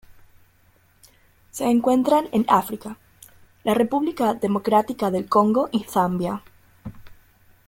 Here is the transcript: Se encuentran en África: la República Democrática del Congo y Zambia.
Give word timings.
Se 1.51 1.65
encuentran 1.65 2.27
en 2.31 2.43
África: 2.47 2.97
la 3.63 3.75
República 3.75 4.33
Democrática 4.33 5.11
del 5.11 5.29
Congo 5.29 5.69
y 5.71 5.83
Zambia. 5.83 6.41